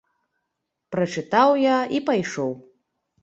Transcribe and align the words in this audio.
Прачытаў 0.95 1.49
я 1.65 1.77
і 1.97 2.01
пайшоў. 2.09 2.51